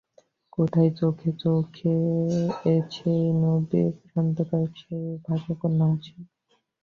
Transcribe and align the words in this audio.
কোথায় 0.53 0.91
চোখে 0.99 1.29
চোখে 1.39 1.95
সেই 2.91 3.21
নীরব 3.33 3.71
সম্ভাষণ, 4.05 4.63
সেই 4.79 5.05
ভাষাপূর্ণ 5.25 5.79
হাসি! 5.89 6.13